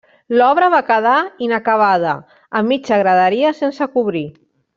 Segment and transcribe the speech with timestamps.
[0.37, 1.17] L'obra va quedar
[1.47, 2.15] inacabada,
[2.61, 4.27] amb mitja graderia sense cobrir.